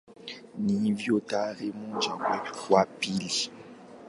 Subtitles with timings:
[0.83, 3.29] Hivyo tarehe moja mwezi wa pili